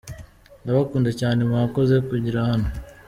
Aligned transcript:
Ndabakunda 0.63 1.09
cyane 1.19 1.39
mwakoze 1.49 1.95
kungira 2.07 2.39
hano. 2.49 2.67